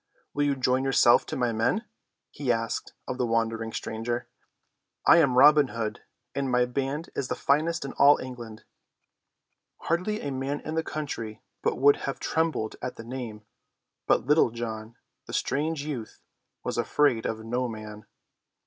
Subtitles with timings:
[0.33, 1.85] Will you join yourself to my men?"
[2.31, 4.27] he asked of the wondering stranger.
[5.05, 6.01] "I am Robin Hood,
[6.33, 8.63] and my band is the finest in all England."
[9.81, 13.43] Hardly a man in the country but would have trembled at the name.
[14.07, 14.93] But John Little,
[15.27, 16.23] the strange youth,
[16.63, 18.07] was afraid of no man.